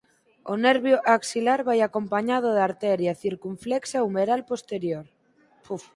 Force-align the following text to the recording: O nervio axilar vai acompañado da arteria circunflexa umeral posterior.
O 0.51 0.55
nervio 0.65 0.97
axilar 1.15 1.59
vai 1.69 1.79
acompañado 1.83 2.49
da 2.53 2.63
arteria 2.69 3.13
circunflexa 3.23 4.05
umeral 4.09 4.41
posterior. 4.51 5.05